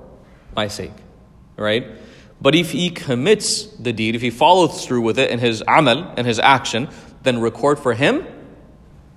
[0.55, 0.93] my sake
[1.57, 1.87] right?
[2.41, 6.13] But if he commits the deed, if he follows through with it in his amal,
[6.17, 6.89] in his action,
[7.23, 8.27] then record for him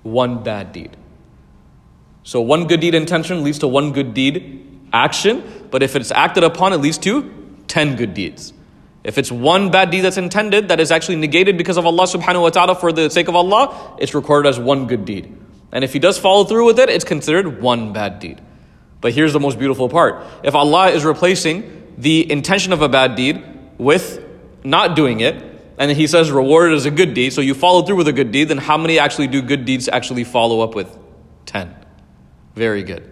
[0.02, 0.96] one bad deed.
[2.22, 6.44] So one good deed intention leads to one good deed action, but if it's acted
[6.44, 7.32] upon, it leads to
[7.68, 8.52] 10 good deeds.
[9.04, 12.42] If it's one bad deed that's intended that is actually negated because of Allah subhanahu
[12.42, 15.32] wa ta'ala for the sake of Allah, it's recorded as one good deed.
[15.70, 18.40] And if he does follow through with it, it's considered one bad deed.
[19.00, 20.24] But here's the most beautiful part.
[20.42, 23.44] If Allah is replacing the intention of a bad deed
[23.78, 24.24] with
[24.64, 27.96] not doing it, and he says rewarded as a good deed, so you follow through
[27.96, 30.96] with a good deed, then how many actually do good deeds actually follow up with?
[31.44, 31.74] Ten.
[32.54, 33.10] Very good.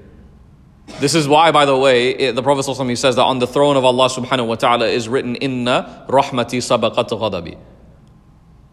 [1.01, 3.77] This is why, by the way, it, the Prophet ﷺ says that on the throne
[3.77, 7.59] of Allah subhanahu wa ta'ala is written, Inna rahmati sabaqat ghadabi.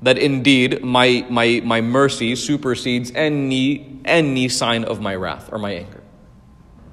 [0.02, 5.72] That indeed my, my, my mercy supersedes any, any sign of my wrath or my
[5.72, 6.04] anger.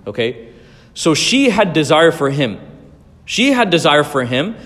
[0.06, 0.52] Okay?
[0.94, 2.60] So she had desire for him.
[3.24, 4.56] She had desire for him,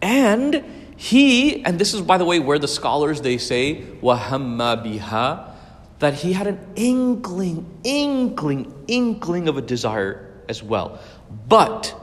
[0.00, 0.64] and
[0.98, 5.48] he, and this is by the way where the scholars they say, wahamma biha,
[6.00, 10.98] that he had an inkling, inkling, inkling of a desire as well.
[11.48, 11.94] But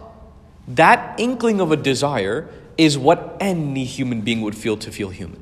[0.69, 5.41] that inkling of a desire is what any human being would feel to feel human.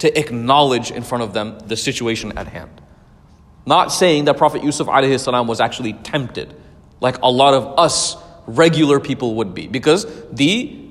[0.00, 2.82] To acknowledge in front of them the situation at hand.
[3.64, 4.88] Not saying that Prophet Yusuf
[5.20, 6.54] salam was actually tempted,
[7.00, 9.68] like a lot of us regular people would be.
[9.68, 10.85] Because the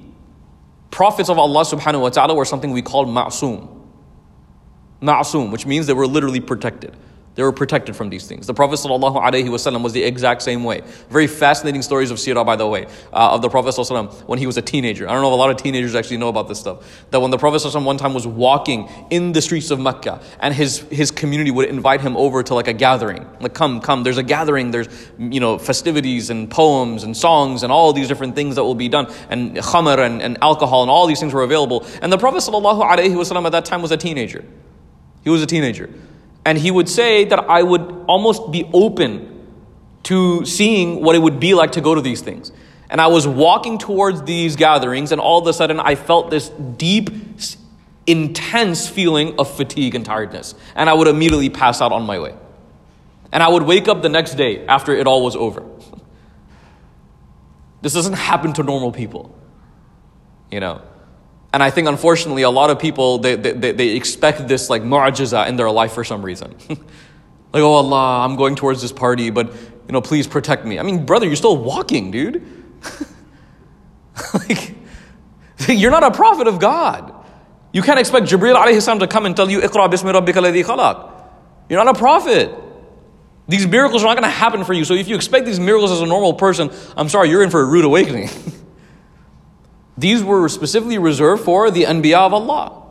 [0.96, 3.68] prophets of Allah subhanahu wa ta'ala were something we call ma'soom.
[5.02, 6.96] Ma'soom, which means they were literally protected.
[7.37, 8.47] They were protected from these things.
[8.49, 10.83] The Prophet ﷺ was the exact same way.
[11.11, 14.47] Very fascinating stories of Sirah, by the way, uh, of the Prophet ﷺ when he
[14.47, 15.09] was a teenager.
[15.09, 17.07] I don't know if a lot of teenagers actually know about this stuff.
[17.13, 20.53] That when the Prophet ﷺ one time was walking in the streets of Mecca and
[20.53, 23.25] his, his community would invite him over to like a gathering.
[23.41, 24.89] Like, come, come, there's a gathering, there's,
[25.19, 28.89] you know, festivities and poems and songs and all these different things that will be
[28.89, 29.07] done.
[29.31, 31.87] And khamr and, and alcohol and all these things were available.
[32.03, 34.45] And the Prophet ﷺ at that time was a teenager.
[35.23, 35.89] He was a teenager.
[36.46, 39.32] And he would say that I would almost be open
[40.04, 42.52] to seeing what it would be like to go to these things.
[42.90, 46.50] And I was walking towards these gatherings, and all of a sudden I felt this
[46.50, 47.10] deep,
[48.06, 50.54] intense feeling of fatigue and tiredness.
[50.76, 52.36] And I would immediately pass out on my way.
[53.32, 55.64] And I would wake up the next day after it all was over.
[57.82, 59.36] this doesn't happen to normal people.
[60.52, 60.82] You know,
[61.56, 65.48] and I think, unfortunately, a lot of people, they, they, they expect this like mu'ajiza
[65.48, 66.54] in their life for some reason.
[66.70, 66.78] like,
[67.64, 70.78] oh Allah, I'm going towards this party, but, you know, please protect me.
[70.80, 72.46] I mean, brother, you're still walking, dude.
[74.34, 74.76] like,
[75.70, 77.14] you're not a prophet of God.
[77.72, 80.62] You can't expect Jibreel alayhi salam to come and tell you, Iqra bismi rabbika ladhi
[80.62, 81.10] khalaq.
[81.70, 82.54] You're not a prophet.
[83.48, 84.84] These miracles are not going to happen for you.
[84.84, 87.62] So if you expect these miracles as a normal person, I'm sorry, you're in for
[87.62, 88.28] a rude awakening.
[89.98, 92.84] These were specifically reserved for the Anbiya of Allah.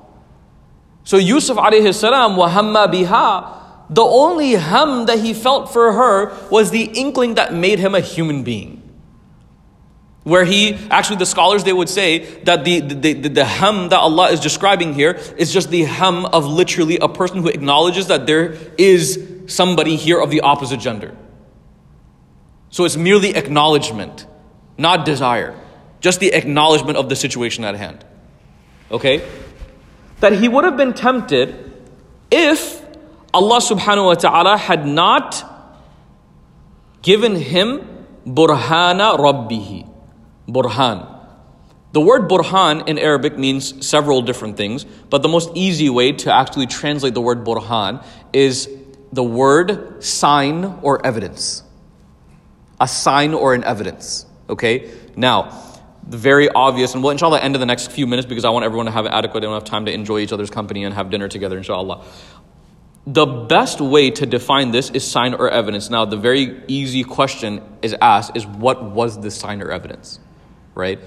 [1.04, 6.70] So Yusuf alayhi salam, wahamma biha, the only ham that he felt for her was
[6.70, 8.80] the inkling that made him a human being.
[10.22, 13.98] Where he, actually, the scholars they would say that the, the, the, the ham that
[13.98, 18.26] Allah is describing here is just the ham of literally a person who acknowledges that
[18.26, 21.14] there is somebody here of the opposite gender.
[22.70, 24.26] So it's merely acknowledgement,
[24.78, 25.54] not desire.
[26.04, 28.04] Just the acknowledgement of the situation at hand.
[28.90, 29.26] Okay?
[30.20, 31.72] That he would have been tempted
[32.30, 32.84] if
[33.32, 35.32] Allah subhanahu wa ta'ala had not
[37.00, 37.80] given him
[38.26, 39.88] burhana rabbihi.
[40.46, 41.08] Burhan.
[41.92, 46.30] The word burhan in Arabic means several different things, but the most easy way to
[46.30, 48.68] actually translate the word burhan is
[49.10, 51.62] the word sign or evidence.
[52.78, 54.26] A sign or an evidence.
[54.50, 54.90] Okay?
[55.16, 55.73] Now,
[56.06, 58.64] the very obvious, and we'll inshallah end in the next few minutes because I want
[58.64, 61.56] everyone to have adequate enough time to enjoy each other's company and have dinner together,
[61.56, 62.04] inshallah.
[63.06, 65.90] The best way to define this is sign or evidence.
[65.90, 70.20] Now, the very easy question is asked is what was this sign or evidence?
[70.74, 70.98] Right?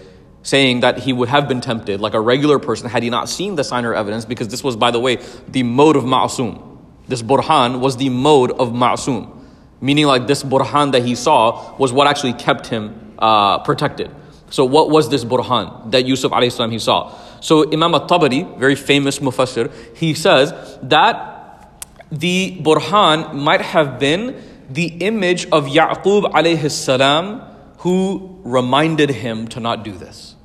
[0.43, 3.55] Saying that he would have been tempted like a regular person had he not seen
[3.55, 5.17] the sign or evidence, because this was, by the way,
[5.47, 6.63] the mode of ma'asum.
[7.07, 9.33] This burhan was the mode of ma'asum.
[9.79, 14.11] Meaning, like this burhan that he saw was what actually kept him uh, protected.
[14.49, 17.13] So what was this burhan that Yusuf alayhi he saw?
[17.41, 21.77] So Imam al-Tabari, very famous mufassir, he says that
[22.11, 27.41] the burhan might have been the image of Yaqub alayhi salam
[27.79, 30.35] who reminded him to not do this.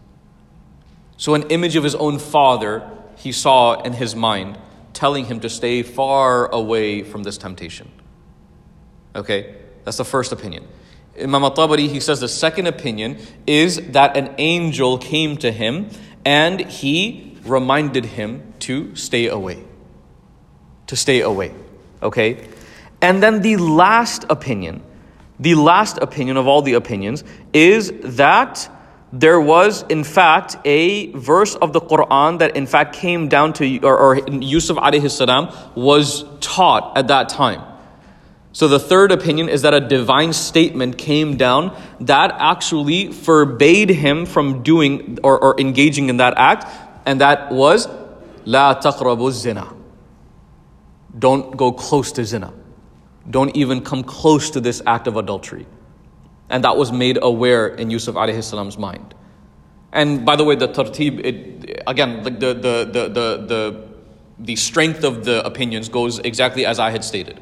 [1.16, 4.58] So an image of his own father he saw in his mind
[4.92, 7.90] telling him to stay far away from this temptation.
[9.14, 9.54] Okay?
[9.84, 10.66] That's the first opinion.
[11.20, 15.90] Imam al-Tabari, he says the second opinion is that an angel came to him
[16.24, 19.62] and he reminded him to stay away.
[20.86, 21.54] To stay away.
[22.02, 22.48] Okay?
[23.00, 24.82] And then the last opinion,
[25.38, 28.70] the last opinion of all the opinions is that
[29.12, 33.78] there was in fact a verse of the Quran that in fact came down to,
[33.80, 37.71] or, or Yusuf alayhi salam was taught at that time.
[38.52, 44.26] So the third opinion is that a divine statement came down that actually forbade him
[44.26, 46.66] from doing or, or engaging in that act,
[47.06, 47.88] and that was
[48.44, 49.72] La taqrabu zina.
[51.18, 52.52] Don't go close to zina.
[53.28, 55.66] Don't even come close to this act of adultery.
[56.50, 59.14] And that was made aware in Yusuf alayhi salam's mind.
[59.92, 63.88] And by the way, the tartib, it, again, the, the, the, the, the,
[64.38, 67.40] the strength of the opinions goes exactly as I had stated.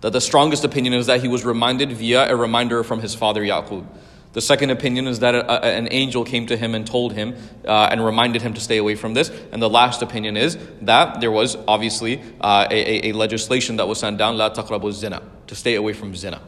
[0.00, 3.42] That the strongest opinion is that he was reminded via a reminder from his father
[3.42, 3.86] Yaqub.
[4.32, 7.34] The second opinion is that a, a, an angel came to him and told him
[7.66, 9.30] uh, and reminded him to stay away from this.
[9.50, 13.98] And the last opinion is that there was obviously uh, a, a, legislation that was
[13.98, 16.40] sent down, la taqrabu zina, to stay away from zina.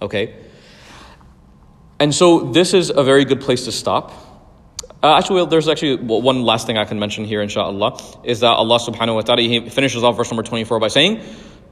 [0.00, 0.36] Okay?
[1.98, 4.12] And so this is a very good place to stop.
[5.02, 8.78] Uh, actually, there's actually one last thing I can mention here, inshallah, is that Allah
[8.78, 11.20] subhanahu wa ta'ala, He finishes off verse number 24 by saying,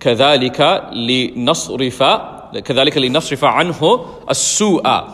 [0.02, 0.60] كذلك
[0.92, 2.02] لنصرف
[2.64, 5.04] كذلك لنصرف عنه السوء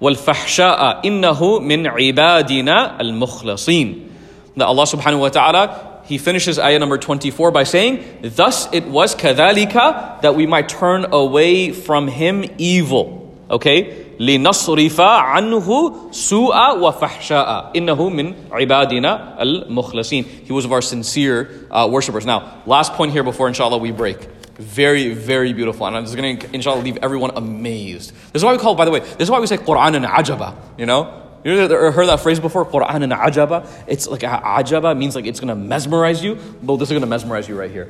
[0.00, 4.10] والفحشاء إنه من عبادنا المخلصين.
[4.56, 9.14] That Allah subhanahu wa ta'ala he finishes ayah number 24 by saying, Thus it was
[9.14, 13.34] kadhalika that we might turn away from him evil.
[13.50, 14.03] Okay?
[14.19, 22.25] لنصرف عنه سوء وفحشاء إنه من عبادنا المخلصين He was of our sincere uh, worshippers.
[22.25, 24.17] Now, last point here before inshallah we break.
[24.59, 25.87] Very, very beautiful.
[25.87, 28.11] And I'm just going to, inshallah, leave everyone amazed.
[28.33, 30.05] This is why we call, by the way, this is why we say Quran and
[30.05, 30.53] ajaba.
[30.77, 31.19] You know?
[31.45, 32.65] You heard that phrase before?
[32.65, 33.65] Quran and ajaba.
[33.87, 36.37] It's like ajaba means like it's going to mesmerize you.
[36.61, 37.89] Well, this is going to mesmerize you right here.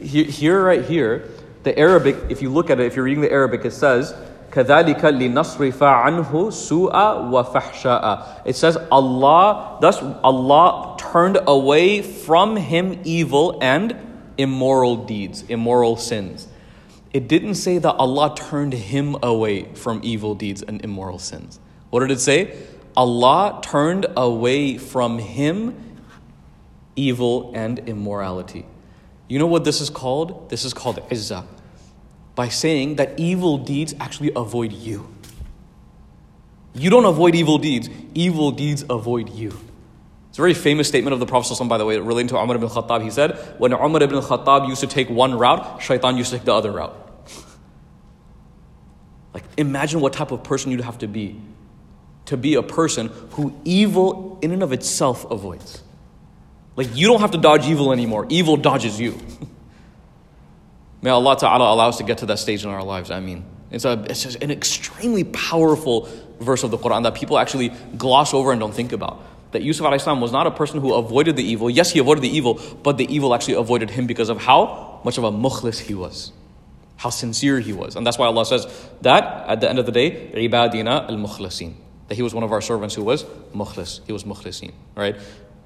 [0.00, 1.28] Here, right here,
[1.62, 4.12] the Arabic, if you look at it, if you're reading the Arabic, it says,
[4.52, 6.92] كذلك لنصرف عنه سوء
[7.30, 8.46] وفحشاء.
[8.46, 13.94] It says Allah, thus Allah turned away from him evil and
[14.38, 16.48] immoral deeds, immoral sins.
[17.12, 21.60] It didn't say that Allah turned him away from evil deeds and immoral sins.
[21.90, 22.56] What did it say?
[22.96, 25.98] Allah turned away from him
[26.96, 28.66] evil and immorality.
[29.28, 30.48] You know what this is called?
[30.48, 31.44] This is called izzah
[32.35, 35.07] by saying that evil deeds actually avoid you.
[36.73, 39.49] You don't avoid evil deeds, evil deeds avoid you.
[40.29, 42.67] It's a very famous statement of the Prophet, by the way, relating to Umar ibn
[42.67, 43.03] Khattab.
[43.03, 46.45] He said, When Umar ibn Khattab used to take one route, shaitan used to take
[46.45, 46.95] the other route.
[49.35, 51.39] like, imagine what type of person you'd have to be
[52.25, 55.83] to be a person who evil in and of itself avoids.
[56.75, 59.19] Like, you don't have to dodge evil anymore, evil dodges you.
[61.03, 63.11] May Allah Ta'ala allow us to get to that stage in our lives.
[63.11, 66.07] I mean, it's, a, it's just an extremely powerful
[66.39, 69.21] verse of the Quran that people actually gloss over and don't think about.
[69.51, 71.69] That Yusuf salam was not a person who avoided the evil.
[71.69, 75.17] Yes, he avoided the evil, but the evil actually avoided him because of how much
[75.17, 76.31] of a mukhlis he was.
[76.95, 77.97] How sincere he was.
[77.97, 78.65] And that's why Allah says
[79.01, 81.73] that at the end of the day, ibadina al mukhlasin.
[82.07, 83.99] That he was one of our servants who was mukhlis.
[84.07, 84.71] He was mukhlisin.
[84.95, 85.17] Right?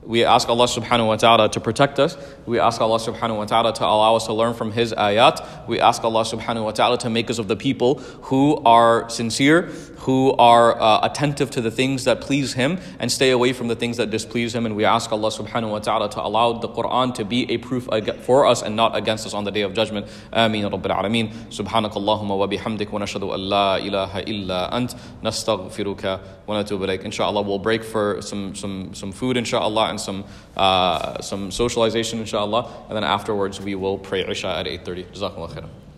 [0.07, 2.17] We ask Allah subhanahu wa ta'ala to protect us.
[2.45, 5.67] We ask Allah subhanahu wa ta'ala to allow us to learn from His ayat.
[5.67, 7.95] We ask Allah subhanahu wa ta'ala to make us of the people
[8.31, 9.63] who are sincere,
[10.07, 13.75] who are uh, attentive to the things that please Him and stay away from the
[13.75, 14.65] things that displease Him.
[14.65, 17.89] And we ask Allah subhanahu wa ta'ala to allow the Quran to be a proof
[18.21, 20.07] for us and not against us on the day of judgment.
[20.31, 21.33] Ameen Rabbil Alameen.
[21.49, 26.87] Subhanak Allahumma wa bihamdik wa nashadu an la ilaha illa ant nastaghfiruka wa natubu.
[27.03, 30.25] Inshallah, we'll break for some, some, some food, inshallah, and some,
[30.55, 32.85] uh, some socialization, inshallah.
[32.87, 35.05] And then afterwards, we will pray Isha at 8.30.
[35.05, 35.69] Jazakumullah khairan.